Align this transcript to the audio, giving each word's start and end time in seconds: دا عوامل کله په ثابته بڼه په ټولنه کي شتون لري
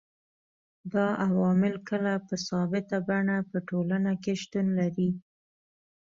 دا 0.93 1.07
عوامل 1.27 1.73
کله 1.89 2.13
په 2.27 2.35
ثابته 2.47 2.97
بڼه 3.07 3.37
په 3.51 3.57
ټولنه 3.69 4.11
کي 4.23 4.33
شتون 4.41 4.67
لري 4.79 5.09